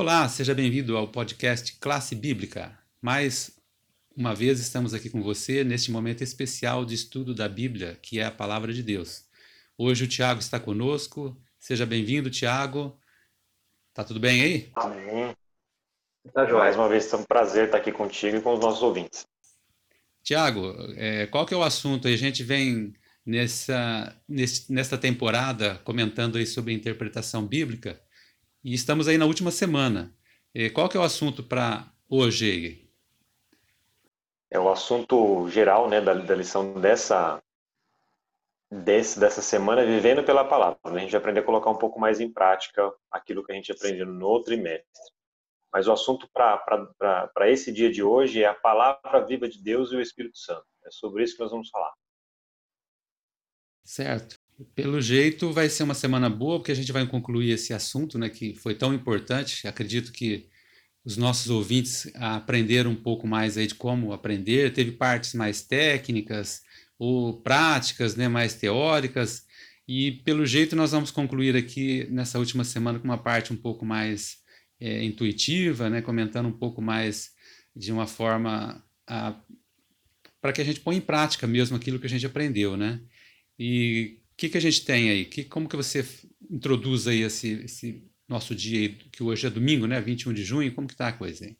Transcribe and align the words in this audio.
Olá, 0.00 0.28
seja 0.28 0.54
bem-vindo 0.54 0.96
ao 0.96 1.08
podcast 1.08 1.76
Classe 1.80 2.14
Bíblica. 2.14 2.78
Mais 3.02 3.58
uma 4.16 4.32
vez 4.32 4.60
estamos 4.60 4.94
aqui 4.94 5.10
com 5.10 5.20
você 5.20 5.64
neste 5.64 5.90
momento 5.90 6.22
especial 6.22 6.84
de 6.84 6.94
estudo 6.94 7.34
da 7.34 7.48
Bíblia, 7.48 7.98
que 8.00 8.20
é 8.20 8.24
a 8.24 8.30
palavra 8.30 8.72
de 8.72 8.80
Deus. 8.80 9.24
Hoje 9.76 10.04
o 10.04 10.08
Tiago 10.08 10.38
está 10.38 10.60
conosco. 10.60 11.36
Seja 11.58 11.84
bem-vindo, 11.84 12.30
Tiago. 12.30 12.96
Tá 13.92 14.04
tudo 14.04 14.20
bem 14.20 14.40
aí? 14.40 14.70
Amém. 14.76 15.34
Tá 16.32 16.46
joia. 16.46 16.60
Mais 16.60 16.76
uma 16.76 16.88
vez, 16.88 17.12
é 17.12 17.16
um 17.16 17.24
prazer 17.24 17.64
estar 17.64 17.78
aqui 17.78 17.90
contigo 17.90 18.36
e 18.36 18.40
com 18.40 18.54
os 18.54 18.60
nossos 18.60 18.84
ouvintes. 18.84 19.26
Tiago, 20.22 20.76
é, 20.96 21.26
qual 21.26 21.44
que 21.44 21.52
é 21.52 21.56
o 21.56 21.64
assunto? 21.64 22.06
A 22.06 22.16
gente 22.16 22.44
vem 22.44 22.94
nessa, 23.26 24.16
nesse, 24.28 24.72
nesta 24.72 24.96
temporada 24.96 25.80
comentando 25.82 26.38
aí 26.38 26.46
sobre 26.46 26.72
interpretação 26.72 27.44
bíblica 27.44 28.00
e 28.68 28.74
estamos 28.74 29.08
aí 29.08 29.16
na 29.16 29.24
última 29.24 29.50
semana. 29.50 30.14
E 30.54 30.68
qual 30.68 30.90
que 30.90 30.96
é 30.98 31.00
o 31.00 31.02
assunto 31.02 31.42
para 31.42 31.90
hoje? 32.06 32.86
É 34.50 34.60
o 34.60 34.68
assunto 34.68 35.48
geral 35.48 35.88
né, 35.88 36.02
da, 36.02 36.12
da 36.12 36.34
lição 36.34 36.78
dessa, 36.78 37.42
desse, 38.70 39.18
dessa 39.18 39.40
semana, 39.40 39.86
vivendo 39.86 40.22
pela 40.22 40.44
palavra. 40.44 40.78
Né? 40.84 40.96
A 40.96 40.98
gente 40.98 41.12
vai 41.12 41.20
aprender 41.20 41.40
a 41.40 41.44
colocar 41.44 41.70
um 41.70 41.78
pouco 41.78 41.98
mais 41.98 42.20
em 42.20 42.30
prática 42.30 42.92
aquilo 43.10 43.42
que 43.42 43.52
a 43.52 43.54
gente 43.54 43.72
aprendeu 43.72 44.04
no 44.04 44.42
trimestre. 44.42 45.14
Mas 45.72 45.88
o 45.88 45.92
assunto 45.92 46.28
para 46.30 47.50
esse 47.50 47.72
dia 47.72 47.90
de 47.90 48.02
hoje 48.02 48.42
é 48.42 48.48
a 48.48 48.54
palavra 48.54 49.24
viva 49.24 49.48
de 49.48 49.62
Deus 49.62 49.92
e 49.92 49.96
o 49.96 50.02
Espírito 50.02 50.36
Santo. 50.36 50.66
É 50.84 50.90
sobre 50.90 51.24
isso 51.24 51.36
que 51.36 51.42
nós 51.42 51.52
vamos 51.52 51.70
falar. 51.70 51.94
Certo. 53.82 54.38
Pelo 54.74 55.00
jeito, 55.00 55.52
vai 55.52 55.68
ser 55.68 55.84
uma 55.84 55.94
semana 55.94 56.28
boa, 56.28 56.58
porque 56.58 56.72
a 56.72 56.74
gente 56.74 56.90
vai 56.90 57.06
concluir 57.06 57.50
esse 57.50 57.72
assunto, 57.72 58.18
né, 58.18 58.28
que 58.28 58.54
foi 58.54 58.74
tão 58.74 58.92
importante. 58.92 59.68
Acredito 59.68 60.10
que 60.10 60.48
os 61.04 61.16
nossos 61.16 61.48
ouvintes 61.48 62.10
aprenderam 62.16 62.90
um 62.90 62.96
pouco 62.96 63.26
mais 63.26 63.56
aí 63.56 63.68
de 63.68 63.76
como 63.76 64.12
aprender. 64.12 64.72
Teve 64.72 64.92
partes 64.92 65.34
mais 65.34 65.62
técnicas 65.62 66.62
ou 66.98 67.40
práticas, 67.40 68.16
né, 68.16 68.26
mais 68.26 68.54
teóricas. 68.54 69.46
E 69.86 70.12
pelo 70.24 70.44
jeito 70.44 70.74
nós 70.74 70.90
vamos 70.90 71.12
concluir 71.12 71.56
aqui 71.56 72.08
nessa 72.10 72.38
última 72.38 72.64
semana 72.64 72.98
com 72.98 73.04
uma 73.04 73.22
parte 73.22 73.52
um 73.52 73.56
pouco 73.56 73.86
mais 73.86 74.38
é, 74.80 75.04
intuitiva, 75.04 75.88
né, 75.88 76.02
comentando 76.02 76.46
um 76.46 76.58
pouco 76.58 76.82
mais 76.82 77.30
de 77.76 77.92
uma 77.92 78.06
forma 78.08 78.84
para 80.40 80.52
que 80.52 80.60
a 80.60 80.64
gente 80.64 80.80
ponha 80.80 80.98
em 80.98 81.02
prática 81.02 81.46
mesmo 81.46 81.76
aquilo 81.76 81.98
que 81.98 82.06
a 82.06 82.10
gente 82.10 82.26
aprendeu, 82.26 82.76
né? 82.76 83.00
E 83.58 84.20
que, 84.38 84.48
que 84.48 84.56
a 84.56 84.60
gente 84.60 84.84
tem 84.84 85.10
aí? 85.10 85.24
Que, 85.24 85.44
como 85.44 85.68
que 85.68 85.76
você 85.76 86.04
introduz 86.48 87.08
aí 87.08 87.22
esse, 87.22 87.64
esse 87.64 88.08
nosso 88.28 88.54
dia, 88.54 88.88
aí, 88.88 88.94
que 88.94 89.22
hoje 89.22 89.46
é 89.46 89.50
domingo, 89.50 89.86
né? 89.86 90.00
21 90.00 90.32
de 90.32 90.44
junho, 90.44 90.72
como 90.72 90.86
que 90.86 90.94
está 90.94 91.08
a 91.08 91.12
coisa 91.12 91.44
aí? 91.44 91.58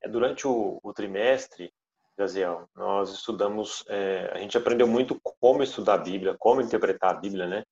É, 0.00 0.08
durante 0.08 0.46
o, 0.46 0.78
o 0.82 0.92
trimestre, 0.92 1.72
Gaziel, 2.16 2.68
nós 2.76 3.12
estudamos, 3.12 3.84
é, 3.88 4.30
a 4.32 4.38
gente 4.38 4.56
aprendeu 4.56 4.86
muito 4.86 5.20
como 5.40 5.64
estudar 5.64 5.94
a 5.94 5.98
Bíblia, 5.98 6.36
como 6.38 6.60
interpretar 6.60 7.10
a 7.10 7.20
Bíblia, 7.20 7.46
né? 7.48 7.64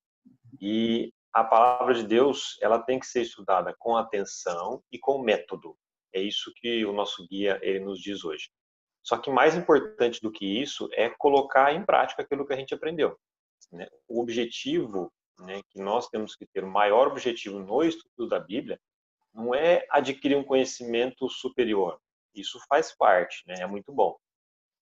E 0.61 1.13
a 1.33 1.45
palavra 1.45 1.95
de 1.95 2.03
Deus, 2.03 2.59
ela 2.61 2.81
tem 2.81 2.99
que 2.99 3.07
ser 3.07 3.23
estudada 3.23 3.73
com 3.79 3.97
atenção 3.97 4.83
e 4.91 4.99
com 4.99 5.23
método. 5.23 5.77
É 6.13 6.21
isso 6.21 6.53
que 6.57 6.85
o 6.85 6.93
nosso 6.93 7.25
guia 7.29 7.57
ele 7.63 7.79
nos 7.79 8.01
diz 8.01 8.25
hoje. 8.25 8.51
Só 9.01 9.17
que 9.17 9.31
mais 9.31 9.55
importante 9.55 10.21
do 10.21 10.33
que 10.33 10.45
isso 10.45 10.89
é 10.95 11.09
colocar 11.09 11.73
em 11.73 11.85
prática 11.85 12.23
aquilo 12.23 12.45
que 12.45 12.53
a 12.53 12.57
gente 12.57 12.75
aprendeu. 12.75 13.17
Né? 13.73 13.89
O 14.09 14.21
objetivo 14.21 15.13
né, 15.41 15.61
que 15.71 15.81
nós 15.81 16.09
temos 16.09 16.35
que 16.35 16.47
ter, 16.47 16.65
o 16.65 16.71
maior 16.71 17.09
objetivo 17.09 17.59
no 17.59 17.83
estudo 17.83 18.29
da 18.29 18.39
Bíblia, 18.39 18.79
não 19.33 19.55
é 19.55 19.87
adquirir 19.91 20.37
um 20.37 20.45
conhecimento 20.45 21.29
superior. 21.29 21.99
Isso 22.35 22.61
faz 22.69 22.95
parte, 22.97 23.43
né, 23.47 23.57
é 23.61 23.67
muito 23.67 23.93
bom. 23.93 24.17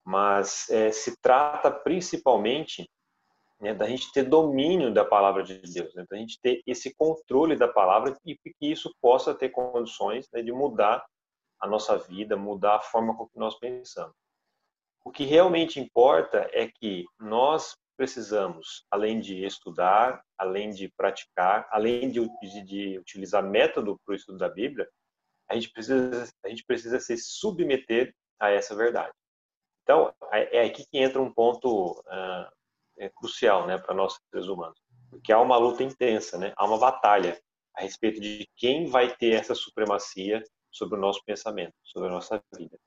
Mas 0.05 0.69
é, 0.71 0.91
se 0.91 1.17
trata 1.21 1.71
principalmente 1.71 2.89
né, 3.61 3.75
da 3.75 3.87
gente 3.87 4.13
ter 4.13 4.25
domínio 4.25 4.93
da 4.93 5.05
palavra 5.05 5.43
de 5.43 5.59
Deus, 5.59 5.95
né, 5.95 6.05
da 6.09 6.17
gente 6.17 6.41
ter 6.41 6.63
esse 6.67 6.95
controle 6.95 7.57
da 7.57 7.69
palavra 7.69 8.17
e 8.25 8.37
que 8.37 8.55
isso 8.61 8.95
possa 9.01 9.35
ter 9.35 9.51
condições 9.51 10.29
né, 10.33 10.43
de 10.43 10.53
mudar 10.53 11.05
a 11.61 11.67
nossa 11.67 11.99
vida, 11.99 12.37
mudar 12.37 12.77
a 12.77 12.81
forma 12.81 13.17
com 13.17 13.29
que 13.29 13.39
nós 13.39 13.59
pensamos. 13.59 14.15
O 15.05 15.11
que 15.11 15.25
realmente 15.25 15.81
importa 15.81 16.49
é 16.53 16.69
que 16.69 17.05
nós 17.19 17.75
precisamos, 17.99 18.87
além 18.93 19.19
de 19.19 19.45
estudar, 19.45 20.23
além 20.39 20.71
de 20.71 20.89
praticar, 20.97 21.69
além 21.73 22.09
de, 22.09 22.21
de, 22.65 22.97
utilizar 22.97 23.43
método 23.43 23.99
para 24.07 24.13
o 24.13 24.17
estudo 24.17 24.39
da 24.39 24.49
Bíblia, 24.49 24.89
a 25.51 25.55
gente 25.55 25.71
precisa, 25.73 26.33
a 26.45 26.49
gente 26.49 26.65
precisa 26.65 27.01
se 27.01 27.17
submeter 27.19 28.15
a 28.39 28.51
essa 28.51 28.77
verdade. 28.77 29.13
Então, 29.83 30.15
é, 30.33 30.59
é 30.59 30.65
aqui 30.67 30.87
que 30.89 30.99
entra 30.99 31.21
um 31.21 31.33
ponto 31.33 31.99
uh, 32.01 32.49
é 32.99 33.09
crucial 33.09 33.67
né, 33.67 33.77
para 33.79 33.95
nós 33.95 34.17
seres 34.31 34.47
humanos, 34.47 34.79
porque 35.11 35.33
há 35.33 35.41
uma 35.41 35.57
luta 35.57 35.83
intensa, 35.83 36.39
né, 36.39 36.53
há 36.57 36.65
uma 36.65 36.79
batalha 36.79 37.41
a 37.75 37.83
respeito 37.83 38.21
de 38.21 38.49
quem 38.57 38.87
vai 38.87 39.13
ter 39.17 39.33
essa 39.33 39.55
supremacia 39.57 40.43
sobre 40.71 40.97
o 40.97 41.01
nosso 41.01 41.25
pensamento, 41.25 41.75
sobre 41.83 42.09
a 42.09 42.13
nossa 42.13 42.41
vida. 42.57 42.79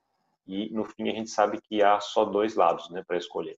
E, 0.47 0.69
no 0.69 0.85
fim, 0.85 1.09
a 1.09 1.13
gente 1.13 1.29
sabe 1.29 1.59
que 1.61 1.83
há 1.83 1.99
só 1.99 2.23
dois 2.23 2.55
lados 2.55 2.89
né, 2.89 3.03
para 3.05 3.17
escolher. 3.17 3.57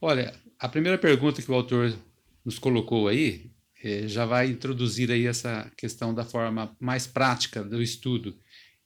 Olha, 0.00 0.34
a 0.58 0.68
primeira 0.68 0.96
pergunta 0.96 1.42
que 1.42 1.50
o 1.50 1.54
autor 1.54 1.94
nos 2.44 2.58
colocou 2.58 3.06
aí 3.06 3.50
é, 3.82 4.08
já 4.08 4.24
vai 4.24 4.48
introduzir 4.48 5.10
aí 5.10 5.26
essa 5.26 5.70
questão 5.76 6.14
da 6.14 6.24
forma 6.24 6.74
mais 6.80 7.06
prática 7.06 7.62
do 7.62 7.82
estudo. 7.82 8.34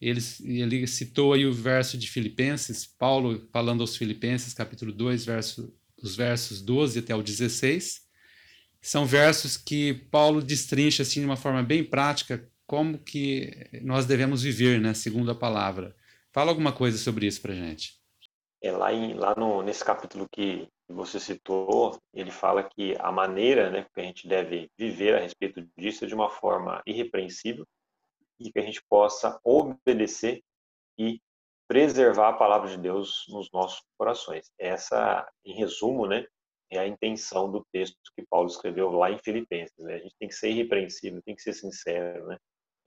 Ele, 0.00 0.20
ele 0.44 0.86
citou 0.86 1.32
aí 1.32 1.46
o 1.46 1.52
verso 1.52 1.96
de 1.96 2.10
Filipenses, 2.10 2.84
Paulo 2.84 3.48
falando 3.52 3.80
aos 3.80 3.96
Filipenses, 3.96 4.52
capítulo 4.52 4.92
2, 4.92 5.24
verso, 5.24 5.72
os 6.02 6.16
versos 6.16 6.60
12 6.60 6.98
até 6.98 7.14
o 7.14 7.22
16. 7.22 8.02
São 8.82 9.06
versos 9.06 9.56
que 9.56 9.94
Paulo 10.10 10.42
destrincha 10.42 11.02
assim 11.02 11.20
de 11.20 11.26
uma 11.26 11.36
forma 11.36 11.62
bem 11.62 11.82
prática 11.82 12.46
como 12.66 12.98
que 12.98 13.68
nós 13.82 14.04
devemos 14.04 14.42
viver, 14.42 14.80
né, 14.80 14.94
segundo 14.94 15.30
a 15.30 15.34
palavra. 15.34 15.94
Fala 16.32 16.50
alguma 16.50 16.72
coisa 16.72 16.98
sobre 16.98 17.26
isso 17.26 17.40
para 17.40 17.54
gente. 17.54 18.03
É 18.64 18.72
lá, 18.72 18.90
em, 18.94 19.12
lá 19.12 19.34
no, 19.36 19.62
nesse 19.62 19.84
capítulo 19.84 20.26
que 20.26 20.66
você 20.88 21.20
citou, 21.20 22.00
ele 22.14 22.30
fala 22.30 22.64
que 22.64 22.96
a 22.98 23.12
maneira 23.12 23.68
né, 23.68 23.86
que 23.92 24.00
a 24.00 24.02
gente 24.02 24.26
deve 24.26 24.70
viver 24.78 25.14
a 25.14 25.20
respeito 25.20 25.68
disso 25.76 26.06
é 26.06 26.08
de 26.08 26.14
uma 26.14 26.30
forma 26.30 26.82
irrepreensível 26.86 27.66
e 28.40 28.50
que 28.50 28.58
a 28.58 28.62
gente 28.62 28.82
possa 28.88 29.38
obedecer 29.44 30.42
e 30.98 31.20
preservar 31.68 32.30
a 32.30 32.38
palavra 32.38 32.70
de 32.70 32.78
Deus 32.78 33.26
nos 33.28 33.50
nossos 33.52 33.82
corações. 33.98 34.50
Essa, 34.58 35.30
em 35.44 35.54
resumo, 35.54 36.06
né, 36.06 36.26
é 36.70 36.78
a 36.78 36.86
intenção 36.86 37.52
do 37.52 37.62
texto 37.70 37.98
que 38.16 38.24
Paulo 38.30 38.48
escreveu 38.48 38.90
lá 38.92 39.10
em 39.10 39.18
Filipenses. 39.18 39.76
Né? 39.76 39.96
A 39.96 39.98
gente 39.98 40.14
tem 40.18 40.28
que 40.28 40.34
ser 40.34 40.48
irrepreensível, 40.48 41.20
tem 41.22 41.36
que 41.36 41.42
ser 41.42 41.52
sincero, 41.52 42.28
né? 42.28 42.38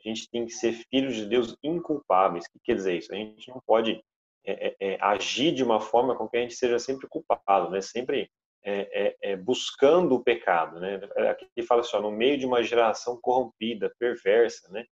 A 0.03 0.09
gente 0.09 0.27
tem 0.31 0.43
que 0.43 0.53
ser 0.53 0.73
filhos 0.89 1.15
de 1.15 1.27
Deus 1.27 1.55
inculpáveis. 1.61 2.45
O 2.45 2.51
que 2.51 2.59
quer 2.63 2.75
dizer 2.75 2.97
isso? 2.97 3.13
A 3.13 3.15
gente 3.15 3.47
não 3.49 3.61
pode 3.63 4.01
é, 4.47 4.67
é, 4.67 4.75
é, 4.79 4.97
agir 5.01 5.53
de 5.53 5.61
uma 5.61 5.81
forma 5.81 6.15
com 6.15 6.25
que 6.25 6.37
a 6.37 6.39
gente 6.39 6.55
seja 6.55 6.79
sempre 6.79 7.05
culpado, 7.09 7.69
né? 7.69 7.81
Sempre 7.81 8.31
é, 8.63 9.17
é, 9.21 9.35
buscando 9.35 10.15
o 10.15 10.23
pecado, 10.23 10.79
né? 10.79 11.01
Aqui 11.29 11.61
fala 11.63 11.81
assim, 11.81 11.99
no 11.99 12.09
meio 12.09 12.37
de 12.37 12.45
uma 12.45 12.63
geração 12.63 13.19
corrompida, 13.21 13.93
perversa, 13.99 14.71
né? 14.71 14.85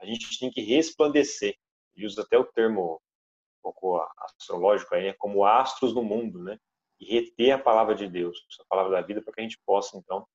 A 0.00 0.06
gente 0.06 0.38
tem 0.38 0.50
que 0.50 0.62
resplandecer. 0.62 1.54
Ele 1.94 2.06
usa 2.06 2.22
até 2.22 2.38
o 2.38 2.44
termo 2.44 2.94
um 2.94 3.62
pouco 3.62 4.00
astrológico 4.18 4.94
aí, 4.94 5.08
né? 5.08 5.14
Como 5.18 5.44
astros 5.44 5.94
no 5.94 6.02
mundo, 6.02 6.42
né? 6.42 6.58
E 6.98 7.04
reter 7.04 7.52
a 7.52 7.58
palavra 7.58 7.94
de 7.94 8.08
Deus, 8.08 8.38
a 8.60 8.64
palavra 8.66 8.92
da 8.92 9.06
vida, 9.06 9.20
para 9.20 9.34
que 9.34 9.40
a 9.40 9.44
gente 9.44 9.60
possa, 9.66 9.98
então, 9.98 10.26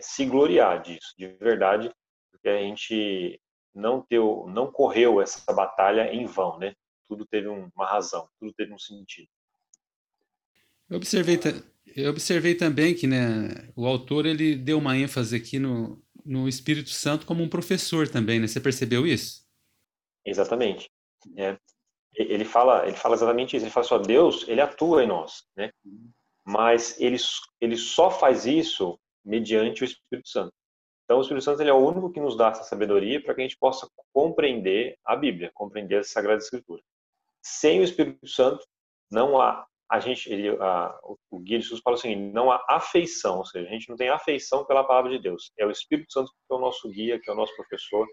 se 0.00 0.24
gloriar 0.24 0.80
disso, 0.80 1.12
de 1.18 1.26
verdade, 1.26 1.92
porque 2.30 2.48
a 2.48 2.58
gente 2.58 3.38
não, 3.74 4.00
teu, 4.00 4.46
não 4.48 4.70
correu 4.70 5.20
essa 5.20 5.52
batalha 5.52 6.12
em 6.14 6.24
vão, 6.24 6.58
né? 6.58 6.74
Tudo 7.12 7.26
teve 7.26 7.46
uma 7.46 7.86
razão, 7.86 8.26
tudo 8.40 8.54
teve 8.54 8.72
um 8.72 8.78
sentido. 8.78 9.28
Eu 10.88 10.96
observei, 10.96 11.38
eu 11.94 12.10
observei 12.10 12.54
também 12.54 12.94
que 12.94 13.06
né, 13.06 13.70
o 13.76 13.86
autor 13.86 14.24
ele 14.24 14.56
deu 14.56 14.78
uma 14.78 14.96
ênfase 14.96 15.36
aqui 15.36 15.58
no, 15.58 16.02
no 16.24 16.48
Espírito 16.48 16.88
Santo 16.88 17.26
como 17.26 17.42
um 17.42 17.48
professor 17.48 18.08
também, 18.08 18.40
né? 18.40 18.46
Você 18.46 18.60
percebeu 18.60 19.06
isso? 19.06 19.46
Exatamente. 20.24 20.90
É. 21.36 21.58
Ele 22.14 22.44
fala, 22.44 22.86
ele 22.86 22.96
fala 22.96 23.14
exatamente 23.14 23.56
isso. 23.56 23.64
Ele 23.64 23.72
fala 23.72 23.86
só 23.86 23.96
assim, 23.96 24.06
Deus, 24.06 24.48
ele 24.48 24.60
atua 24.60 25.04
em 25.04 25.06
nós, 25.06 25.44
né? 25.54 25.70
Mas 26.46 26.98
ele, 26.98 27.16
ele 27.60 27.76
só 27.76 28.10
faz 28.10 28.46
isso 28.46 28.98
mediante 29.24 29.82
o 29.82 29.84
Espírito 29.84 30.28
Santo. 30.28 30.52
Então, 31.04 31.18
o 31.18 31.22
Espírito 31.22 31.44
Santo 31.44 31.60
ele 31.60 31.70
é 31.70 31.74
o 31.74 31.86
único 31.86 32.10
que 32.10 32.20
nos 32.20 32.36
dá 32.36 32.48
essa 32.48 32.64
sabedoria 32.64 33.22
para 33.22 33.34
que 33.34 33.40
a 33.42 33.44
gente 33.44 33.58
possa 33.58 33.86
compreender 34.14 34.96
a 35.04 35.14
Bíblia, 35.14 35.50
compreender 35.52 35.98
a 35.98 36.04
Sagrada 36.04 36.38
Escritura. 36.38 36.82
Sem 37.42 37.80
o 37.80 37.84
Espírito 37.84 38.26
Santo, 38.26 38.64
não 39.10 39.40
há 39.40 39.66
a 39.92 40.00
gente, 40.00 40.32
ele, 40.32 40.48
a, 40.58 40.98
o 41.30 41.38
guia 41.38 41.58
de 41.58 41.64
Jesus 41.64 41.82
fala 41.84 41.98
assim, 41.98 42.16
não 42.32 42.50
há 42.50 42.64
afeição, 42.66 43.36
ou 43.36 43.44
seja, 43.44 43.68
a 43.68 43.70
gente 43.70 43.90
não 43.90 43.96
tem 43.96 44.08
afeição 44.08 44.64
pela 44.64 44.82
palavra 44.82 45.10
de 45.10 45.18
Deus. 45.18 45.52
É 45.58 45.66
o 45.66 45.70
Espírito 45.70 46.10
Santo 46.10 46.30
que 46.30 46.54
é 46.54 46.56
o 46.56 46.58
nosso 46.58 46.88
guia, 46.88 47.20
que 47.20 47.28
é 47.28 47.32
o 47.32 47.36
nosso 47.36 47.54
professor, 47.54 48.06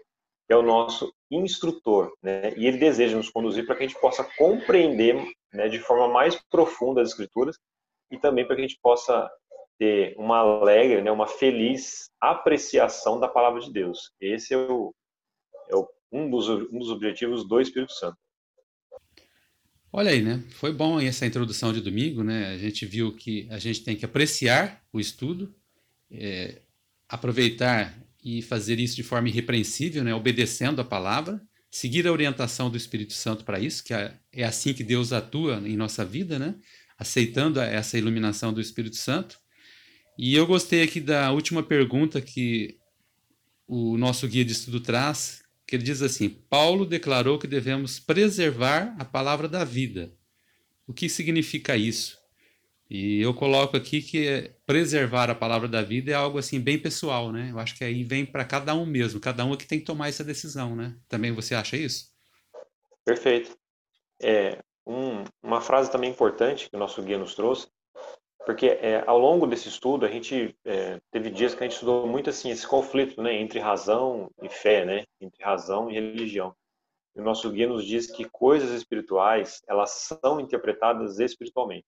que 0.46 0.52
é 0.52 0.56
o 0.56 0.62
nosso 0.62 1.10
instrutor, 1.30 2.12
né? 2.22 2.52
E 2.54 2.66
ele 2.66 2.76
deseja 2.76 3.16
nos 3.16 3.30
conduzir 3.30 3.64
para 3.64 3.76
que 3.76 3.84
a 3.84 3.86
gente 3.88 3.98
possa 3.98 4.22
compreender, 4.36 5.26
né, 5.54 5.68
de 5.68 5.78
forma 5.78 6.06
mais 6.06 6.38
profunda 6.50 7.00
as 7.00 7.08
escrituras 7.08 7.56
e 8.10 8.18
também 8.18 8.46
para 8.46 8.56
que 8.56 8.62
a 8.62 8.66
gente 8.66 8.78
possa 8.82 9.30
ter 9.78 10.14
uma 10.18 10.40
alegre, 10.40 11.00
né, 11.00 11.10
uma 11.10 11.26
feliz 11.26 12.10
apreciação 12.20 13.18
da 13.18 13.26
palavra 13.26 13.58
de 13.58 13.72
Deus. 13.72 14.12
Esse 14.20 14.52
é, 14.52 14.58
o, 14.58 14.92
é 15.70 15.76
o, 15.76 15.88
um, 16.12 16.28
dos, 16.28 16.46
um 16.46 16.78
dos 16.78 16.90
objetivos 16.90 17.48
do 17.48 17.58
Espírito 17.58 17.92
Santo. 17.92 18.18
Olha 19.92 20.12
aí, 20.12 20.22
né? 20.22 20.40
Foi 20.50 20.72
bom 20.72 21.00
essa 21.00 21.26
introdução 21.26 21.72
de 21.72 21.80
domingo, 21.80 22.22
né? 22.22 22.54
A 22.54 22.58
gente 22.58 22.86
viu 22.86 23.12
que 23.12 23.48
a 23.50 23.58
gente 23.58 23.82
tem 23.82 23.96
que 23.96 24.04
apreciar 24.04 24.80
o 24.92 25.00
estudo, 25.00 25.52
é, 26.08 26.62
aproveitar 27.08 27.98
e 28.22 28.40
fazer 28.40 28.78
isso 28.78 28.94
de 28.94 29.02
forma 29.02 29.28
irrepreensível, 29.28 30.04
né? 30.04 30.14
Obedecendo 30.14 30.80
a 30.80 30.84
palavra, 30.84 31.42
seguir 31.68 32.06
a 32.06 32.12
orientação 32.12 32.70
do 32.70 32.76
Espírito 32.76 33.14
Santo 33.14 33.44
para 33.44 33.58
isso, 33.58 33.82
que 33.82 33.92
é, 33.92 34.14
assim 34.44 34.72
que 34.72 34.84
Deus 34.84 35.12
atua 35.12 35.60
em 35.66 35.76
nossa 35.76 36.04
vida, 36.04 36.38
né? 36.38 36.54
Aceitando 36.96 37.60
essa 37.60 37.98
iluminação 37.98 38.52
do 38.52 38.60
Espírito 38.60 38.96
Santo. 38.96 39.40
E 40.16 40.36
eu 40.36 40.46
gostei 40.46 40.82
aqui 40.84 41.00
da 41.00 41.32
última 41.32 41.64
pergunta 41.64 42.20
que 42.20 42.78
o 43.66 43.96
nosso 43.96 44.28
guia 44.28 44.44
de 44.44 44.52
estudo 44.52 44.78
traz, 44.78 45.42
que 45.70 45.76
ele 45.76 45.84
diz 45.84 46.02
assim: 46.02 46.28
Paulo 46.28 46.84
declarou 46.84 47.38
que 47.38 47.46
devemos 47.46 48.00
preservar 48.00 48.94
a 48.98 49.04
palavra 49.04 49.48
da 49.48 49.64
vida. 49.64 50.12
O 50.86 50.92
que 50.92 51.08
significa 51.08 51.76
isso? 51.76 52.18
E 52.90 53.22
eu 53.22 53.32
coloco 53.32 53.76
aqui 53.76 54.02
que 54.02 54.50
preservar 54.66 55.30
a 55.30 55.34
palavra 55.34 55.68
da 55.68 55.80
vida 55.80 56.10
é 56.10 56.14
algo 56.14 56.38
assim 56.38 56.58
bem 56.58 56.76
pessoal, 56.76 57.30
né? 57.30 57.50
Eu 57.52 57.60
acho 57.60 57.76
que 57.76 57.84
aí 57.84 58.02
vem 58.02 58.26
para 58.26 58.44
cada 58.44 58.74
um 58.74 58.84
mesmo, 58.84 59.20
cada 59.20 59.44
um 59.44 59.54
é 59.54 59.56
que 59.56 59.66
tem 59.66 59.78
que 59.78 59.84
tomar 59.84 60.08
essa 60.08 60.24
decisão, 60.24 60.74
né? 60.74 60.96
Também 61.08 61.30
você 61.30 61.54
acha 61.54 61.76
isso? 61.76 62.10
Perfeito. 63.04 63.56
É, 64.20 64.58
um, 64.84 65.22
uma 65.40 65.60
frase 65.60 65.90
também 65.92 66.10
importante 66.10 66.68
que 66.68 66.74
o 66.74 66.80
nosso 66.80 67.00
guia 67.00 67.16
nos 67.16 67.36
trouxe, 67.36 67.68
porque 68.44 68.66
é, 68.66 69.04
ao 69.06 69.18
longo 69.18 69.46
desse 69.46 69.68
estudo 69.68 70.06
a 70.06 70.08
gente 70.08 70.56
é, 70.64 71.00
teve 71.10 71.30
dias 71.30 71.54
que 71.54 71.62
a 71.62 71.64
gente 71.64 71.74
estudou 71.74 72.06
muito 72.06 72.30
assim 72.30 72.50
esse 72.50 72.66
conflito, 72.66 73.22
né, 73.22 73.34
entre 73.34 73.58
razão 73.58 74.30
e 74.42 74.48
fé, 74.48 74.84
né, 74.84 75.04
entre 75.20 75.42
razão 75.42 75.90
e 75.90 75.94
religião. 75.94 76.54
E 77.14 77.20
o 77.20 77.24
nosso 77.24 77.50
guia 77.50 77.66
nos 77.66 77.84
diz 77.84 78.10
que 78.10 78.24
coisas 78.24 78.70
espirituais 78.70 79.60
elas 79.68 79.90
são 79.90 80.40
interpretadas 80.40 81.18
espiritualmente. 81.18 81.84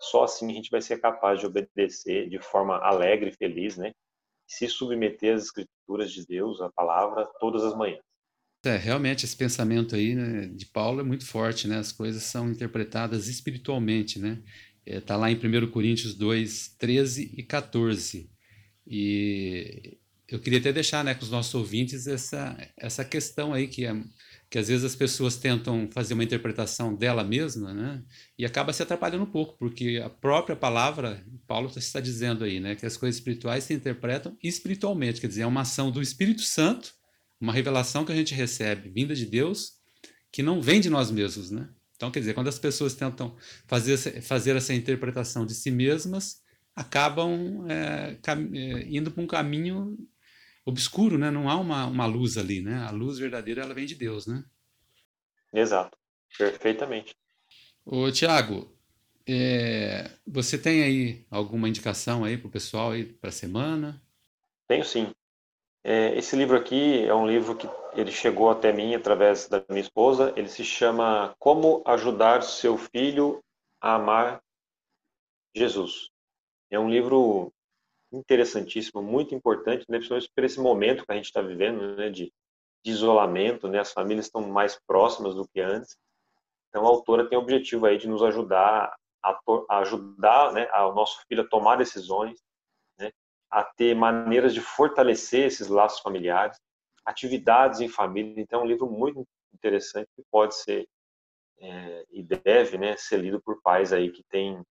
Só 0.00 0.24
assim 0.24 0.50
a 0.50 0.54
gente 0.54 0.70
vai 0.70 0.80
ser 0.80 1.00
capaz 1.00 1.40
de 1.40 1.46
obedecer 1.46 2.28
de 2.28 2.38
forma 2.38 2.78
alegre 2.78 3.30
e 3.30 3.36
feliz, 3.36 3.76
né, 3.76 3.92
se 4.46 4.68
submeter 4.68 5.34
às 5.34 5.44
escrituras 5.44 6.12
de 6.12 6.26
Deus, 6.26 6.60
à 6.60 6.70
palavra, 6.72 7.26
todas 7.38 7.62
as 7.62 7.74
manhãs. 7.74 8.02
É, 8.64 8.76
realmente 8.76 9.26
esse 9.26 9.36
pensamento 9.36 9.94
aí 9.94 10.14
né, 10.14 10.46
de 10.46 10.64
Paulo 10.64 11.00
é 11.00 11.04
muito 11.04 11.26
forte, 11.26 11.68
né? 11.68 11.76
As 11.76 11.92
coisas 11.92 12.22
são 12.22 12.50
interpretadas 12.50 13.28
espiritualmente, 13.28 14.18
né? 14.18 14.42
Está 14.86 15.14
é, 15.14 15.16
lá 15.16 15.30
em 15.30 15.36
1 15.36 15.70
Coríntios 15.70 16.14
2, 16.14 16.76
13 16.78 17.34
e 17.36 17.42
14. 17.42 18.30
E 18.86 19.98
eu 20.28 20.38
queria 20.38 20.58
até 20.58 20.72
deixar 20.72 21.04
né, 21.04 21.14
com 21.14 21.22
os 21.22 21.30
nossos 21.30 21.54
ouvintes 21.54 22.06
essa, 22.06 22.56
essa 22.76 23.04
questão 23.04 23.52
aí, 23.52 23.68
que, 23.68 23.84
é, 23.86 23.94
que 24.50 24.58
às 24.58 24.68
vezes 24.68 24.84
as 24.84 24.96
pessoas 24.96 25.36
tentam 25.36 25.88
fazer 25.92 26.14
uma 26.14 26.24
interpretação 26.24 26.94
dela 26.94 27.22
mesma, 27.22 27.72
né? 27.72 28.02
E 28.38 28.44
acaba 28.44 28.72
se 28.72 28.82
atrapalhando 28.82 29.24
um 29.24 29.30
pouco, 29.30 29.56
porque 29.58 30.02
a 30.04 30.10
própria 30.10 30.56
palavra, 30.56 31.24
Paulo 31.46 31.70
está 31.76 32.00
dizendo 32.00 32.44
aí, 32.44 32.60
né? 32.60 32.74
Que 32.74 32.86
as 32.86 32.96
coisas 32.96 33.16
espirituais 33.16 33.64
se 33.64 33.74
interpretam 33.74 34.36
espiritualmente, 34.42 35.20
quer 35.20 35.28
dizer, 35.28 35.42
é 35.42 35.46
uma 35.46 35.62
ação 35.62 35.90
do 35.90 36.02
Espírito 36.02 36.42
Santo, 36.42 36.94
uma 37.40 37.52
revelação 37.52 38.04
que 38.04 38.12
a 38.12 38.16
gente 38.16 38.34
recebe 38.34 38.88
vinda 38.88 39.14
de 39.14 39.26
Deus, 39.26 39.72
que 40.32 40.42
não 40.42 40.60
vem 40.60 40.80
de 40.80 40.90
nós 40.90 41.10
mesmos, 41.10 41.50
né? 41.50 41.68
Então, 41.96 42.10
quer 42.10 42.20
dizer, 42.20 42.34
quando 42.34 42.48
as 42.48 42.58
pessoas 42.58 42.94
tentam 42.94 43.36
fazer, 43.66 43.96
fazer 44.22 44.56
essa 44.56 44.74
interpretação 44.74 45.46
de 45.46 45.54
si 45.54 45.70
mesmas, 45.70 46.42
acabam 46.74 47.66
é, 47.70 48.18
é, 48.26 48.88
indo 48.88 49.10
para 49.10 49.22
um 49.22 49.26
caminho 49.26 49.96
obscuro, 50.64 51.16
né? 51.16 51.30
Não 51.30 51.48
há 51.48 51.56
uma, 51.56 51.86
uma 51.86 52.06
luz 52.06 52.36
ali, 52.36 52.60
né? 52.60 52.84
A 52.86 52.90
luz 52.90 53.18
verdadeira, 53.18 53.62
ela 53.62 53.74
vem 53.74 53.86
de 53.86 53.94
Deus, 53.94 54.26
né? 54.26 54.44
Exato, 55.52 55.96
perfeitamente. 56.36 57.14
Ô, 57.84 58.10
Tiago, 58.10 58.74
é, 59.26 60.10
você 60.26 60.58
tem 60.58 60.82
aí 60.82 61.26
alguma 61.30 61.68
indicação 61.68 62.24
aí 62.24 62.36
para 62.36 62.48
o 62.48 62.50
pessoal 62.50 62.90
aí 62.92 63.04
para 63.04 63.28
a 63.28 63.32
semana? 63.32 64.02
Tenho 64.66 64.84
sim. 64.84 65.12
É, 65.82 66.16
esse 66.16 66.34
livro 66.34 66.56
aqui 66.56 67.04
é 67.04 67.14
um 67.14 67.26
livro 67.26 67.54
que 67.54 67.68
ele 67.96 68.10
chegou 68.10 68.50
até 68.50 68.72
mim 68.72 68.94
através 68.94 69.48
da 69.48 69.64
minha 69.68 69.80
esposa. 69.80 70.32
Ele 70.36 70.48
se 70.48 70.64
chama 70.64 71.34
Como 71.38 71.82
Ajudar 71.86 72.42
Seu 72.42 72.76
Filho 72.76 73.42
a 73.80 73.94
Amar 73.94 74.42
Jesus. 75.54 76.10
É 76.70 76.78
um 76.78 76.90
livro 76.90 77.52
interessantíssimo, 78.12 79.02
muito 79.02 79.34
importante, 79.34 79.84
né, 79.88 79.98
principalmente 79.98 80.30
por 80.34 80.44
esse 80.44 80.60
momento 80.60 81.04
que 81.04 81.12
a 81.12 81.16
gente 81.16 81.26
está 81.26 81.40
vivendo, 81.40 81.96
né, 81.96 82.10
de, 82.10 82.32
de, 82.84 82.90
isolamento, 82.90 83.68
né, 83.68 83.80
as 83.80 83.92
famílias 83.92 84.26
estão 84.26 84.40
mais 84.42 84.78
próximas 84.86 85.34
do 85.34 85.46
que 85.48 85.60
antes. 85.60 85.96
Então, 86.68 86.84
a 86.84 86.88
autora 86.88 87.28
tem 87.28 87.38
o 87.38 87.40
objetivo 87.40 87.86
aí 87.86 87.98
de 87.98 88.08
nos 88.08 88.22
ajudar 88.22 88.94
a, 89.22 89.40
a 89.68 89.78
ajudar 89.78 90.52
né, 90.52 90.68
nosso 90.94 91.24
filho 91.28 91.42
a 91.42 91.48
tomar 91.48 91.76
decisões, 91.76 92.40
a 93.50 93.62
ter 93.62 93.94
maneiras 93.94 94.52
de 94.52 94.60
fortalecer 94.60 95.46
esses 95.46 95.68
laços 95.68 96.00
familiares, 96.00 96.58
atividades 97.04 97.80
em 97.80 97.88
família. 97.88 98.40
Então, 98.40 98.60
é 98.60 98.64
um 98.64 98.66
livro 98.66 98.90
muito 98.90 99.26
interessante 99.52 100.08
que 100.16 100.22
pode 100.30 100.54
ser 100.56 100.88
é, 101.60 102.04
e 102.10 102.22
deve 102.22 102.76
né, 102.78 102.96
ser 102.96 103.18
lido 103.18 103.40
por 103.40 103.60
pais 103.62 103.92
aí 103.92 104.10
que 104.10 104.22
têm 104.24 104.62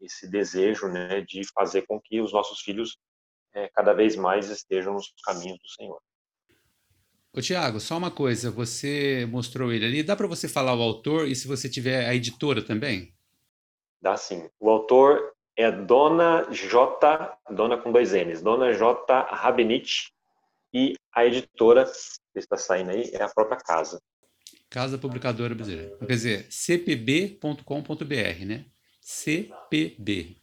esse 0.00 0.28
desejo 0.30 0.88
né, 0.88 1.20
de 1.20 1.42
fazer 1.52 1.82
com 1.86 2.00
que 2.00 2.20
os 2.20 2.32
nossos 2.32 2.60
filhos 2.60 2.96
é, 3.54 3.68
cada 3.68 3.92
vez 3.92 4.16
mais 4.16 4.48
estejam 4.48 4.94
nos 4.94 5.12
caminhos 5.24 5.58
do 5.58 5.68
Senhor. 5.68 6.00
Ô, 7.32 7.40
Tiago, 7.40 7.78
só 7.78 7.96
uma 7.96 8.10
coisa, 8.10 8.50
você 8.50 9.26
mostrou 9.30 9.72
ele 9.72 9.84
ali, 9.84 10.02
dá 10.02 10.16
para 10.16 10.26
você 10.26 10.48
falar 10.48 10.74
o 10.74 10.82
autor 10.82 11.28
e 11.28 11.36
se 11.36 11.46
você 11.46 11.68
tiver 11.68 12.06
a 12.06 12.14
editora 12.14 12.62
também? 12.62 13.12
Dá 14.00 14.16
sim. 14.16 14.48
O 14.58 14.70
autor 14.70 15.34
é 15.56 15.70
Dona 15.70 16.46
J, 16.50 17.38
Dona 17.50 17.76
com 17.76 17.92
dois 17.92 18.12
N's, 18.12 18.40
Dona 18.40 18.72
J 18.72 19.22
Rabenich, 19.30 20.12
e 20.72 20.94
a 21.14 21.24
editora 21.24 21.84
que 21.84 22.38
está 22.38 22.56
saindo 22.56 22.90
aí 22.90 23.10
é 23.12 23.22
a 23.22 23.28
própria 23.28 23.58
casa. 23.58 24.00
Casa 24.70 24.98
Publicadora 24.98 25.54
Brasileira. 25.54 25.96
Quer 25.98 26.06
dizer, 26.06 26.46
cpb.com.br, 26.50 28.44
né? 28.46 28.66
CPB. 29.00 30.36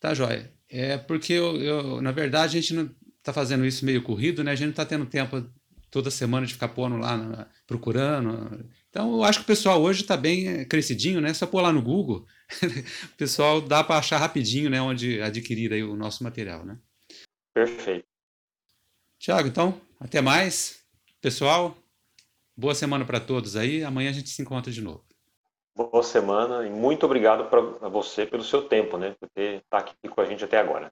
Tá, 0.00 0.12
joia. 0.12 0.52
É 0.68 0.98
porque, 0.98 1.32
eu, 1.32 1.56
eu, 1.62 2.02
na 2.02 2.10
verdade, 2.10 2.58
a 2.58 2.60
gente 2.60 2.74
não 2.74 2.90
está 3.18 3.32
fazendo 3.32 3.64
isso 3.64 3.84
meio 3.84 4.02
corrido, 4.02 4.42
né? 4.42 4.50
A 4.52 4.54
gente 4.54 4.66
não 4.66 4.72
está 4.72 4.84
tendo 4.84 5.06
tempo 5.06 5.48
toda 5.90 6.10
semana 6.10 6.46
de 6.46 6.52
ficar 6.52 6.68
pondo 6.68 6.96
lá, 6.96 7.48
procurando. 7.66 8.68
Então, 8.90 9.14
eu 9.14 9.24
acho 9.24 9.38
que 9.38 9.44
o 9.44 9.46
pessoal 9.46 9.80
hoje 9.80 10.02
está 10.02 10.16
bem 10.16 10.64
crescidinho, 10.64 11.20
né? 11.20 11.32
Só 11.32 11.46
pôr 11.46 11.60
lá 11.60 11.72
no 11.72 11.82
Google, 11.82 12.26
o 13.14 13.16
pessoal 13.16 13.60
dá 13.60 13.84
para 13.84 13.98
achar 13.98 14.18
rapidinho, 14.18 14.68
né? 14.68 14.82
Onde 14.82 15.22
adquirir 15.22 15.72
aí 15.72 15.82
o 15.82 15.96
nosso 15.96 16.24
material, 16.24 16.64
né? 16.64 16.78
Perfeito. 17.54 18.15
Tiago, 19.18 19.48
então, 19.48 19.80
até 20.00 20.20
mais. 20.20 20.84
Pessoal, 21.20 21.76
boa 22.56 22.74
semana 22.74 23.04
para 23.04 23.20
todos 23.20 23.56
aí. 23.56 23.82
Amanhã 23.82 24.10
a 24.10 24.12
gente 24.12 24.28
se 24.28 24.42
encontra 24.42 24.70
de 24.70 24.80
novo. 24.80 25.04
Boa 25.74 26.02
semana 26.02 26.66
e 26.66 26.70
muito 26.70 27.04
obrigado 27.04 27.50
para 27.50 27.88
você 27.88 28.24
pelo 28.24 28.42
seu 28.42 28.62
tempo, 28.62 28.96
né? 28.96 29.14
Por 29.20 29.28
estar 29.36 29.62
tá 29.68 29.78
aqui 29.78 30.08
com 30.08 30.20
a 30.20 30.24
gente 30.24 30.44
até 30.44 30.58
agora. 30.58 30.90